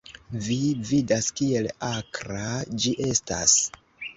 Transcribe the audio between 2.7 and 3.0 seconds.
ĝi